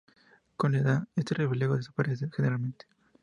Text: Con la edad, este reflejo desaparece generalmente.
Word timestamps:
Con 0.57 0.71
la 0.71 0.79
edad, 0.79 1.07
este 1.15 1.35
reflejo 1.35 1.77
desaparece 1.77 2.27
generalmente. 2.35 2.87